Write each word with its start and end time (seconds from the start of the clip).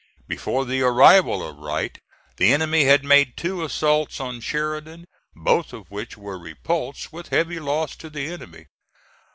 Before 0.27 0.65
the 0.65 0.81
arrival 0.81 1.47
of 1.47 1.59
Wright 1.59 1.99
the 2.37 2.51
enemy 2.51 2.85
had 2.85 3.03
made 3.03 3.37
two 3.37 3.63
assaults 3.63 4.19
on 4.19 4.41
Sheridan, 4.41 5.05
both 5.35 5.73
of 5.73 5.91
which 5.91 6.17
were 6.17 6.39
repulsed 6.39 7.13
with 7.13 7.29
heavy 7.29 7.59
loss 7.59 7.95
to 7.97 8.09
the 8.09 8.25
enemy. 8.25 8.65